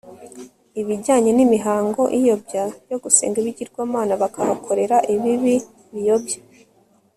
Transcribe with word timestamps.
ibijyanye 0.81 1.29
nimihango 1.33 2.01
iyobya 2.17 2.63
yo 2.91 2.97
gusenga 3.03 3.37
ibigirwamana 3.39 4.13
bakahakorera 4.21 4.97
ibibi 5.13 5.55
biyobya 5.93 6.39